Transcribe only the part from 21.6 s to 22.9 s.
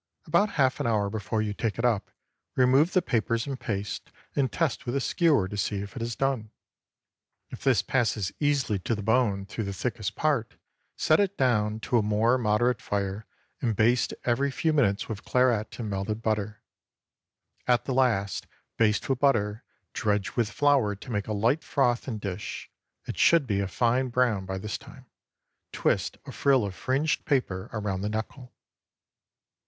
froth, and dish.